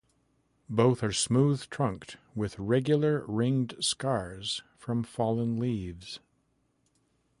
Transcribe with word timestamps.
Both 0.67 1.03
are 1.03 1.11
smooth-trunked, 1.11 2.17
with 2.33 2.57
regular 2.57 3.23
ringed 3.27 3.75
scars 3.81 4.63
from 4.75 5.03
fallen 5.03 5.59
leaves. 5.59 6.19